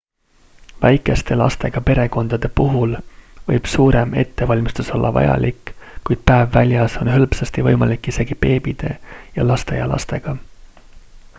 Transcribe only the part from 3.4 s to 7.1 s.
võib suurem ettevalmistus olla vajalik kuid päev väljas